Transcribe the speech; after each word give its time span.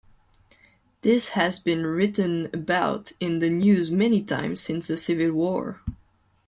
This 1.03 1.27
has 1.37 1.59
been 1.59 1.85
written 1.85 2.49
about 2.55 3.11
in 3.19 3.37
the 3.37 3.51
news 3.51 3.91
many 3.91 4.23
times 4.23 4.59
since 4.59 4.87
the 4.87 4.97
Civil 4.97 5.33
War. 5.33 5.79